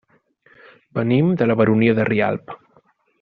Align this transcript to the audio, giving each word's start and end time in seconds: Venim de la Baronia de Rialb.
Venim 0.99 1.29
de 1.43 1.47
la 1.51 1.57
Baronia 1.61 1.99
de 2.01 2.07
Rialb. 2.13 2.57